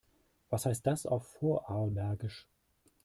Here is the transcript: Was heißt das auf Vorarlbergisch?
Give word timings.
Was 0.49 0.65
heißt 0.65 0.87
das 0.87 1.05
auf 1.05 1.27
Vorarlbergisch? 1.27 2.47